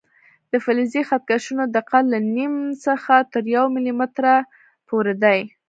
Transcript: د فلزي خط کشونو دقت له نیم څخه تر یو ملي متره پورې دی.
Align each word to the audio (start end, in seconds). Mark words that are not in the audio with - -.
د 0.51 0.53
فلزي 0.63 1.01
خط 1.07 1.23
کشونو 1.29 1.63
دقت 1.77 2.03
له 2.13 2.19
نیم 2.35 2.55
څخه 2.85 3.13
تر 3.33 3.43
یو 3.55 3.65
ملي 3.75 3.93
متره 3.99 4.35
پورې 4.87 5.13
دی. 5.23 5.39